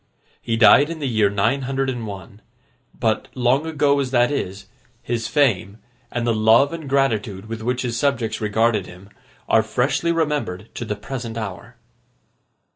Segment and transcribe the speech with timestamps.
[0.41, 2.41] He died in the year nine hundred and one;
[2.91, 4.65] but, long ago as that is,
[5.03, 5.77] his fame,
[6.09, 9.09] and the love and gratitude with which his subjects regarded him,
[9.47, 11.77] are freshly remembered to the present hour.